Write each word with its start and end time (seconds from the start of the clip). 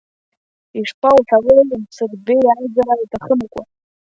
Ишԥоуҳәауеи, 0.79 1.79
Мсырбеи, 1.83 2.43
аизара 2.53 2.93
аҭахымкәа! 3.03 3.61